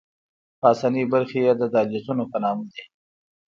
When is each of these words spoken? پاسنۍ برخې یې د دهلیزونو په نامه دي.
پاسنۍ 0.61 1.03
برخې 1.13 1.39
یې 1.45 1.53
د 1.59 1.63
دهلیزونو 1.73 2.23
په 2.31 2.37
نامه 2.43 2.65
دي. 2.73 2.83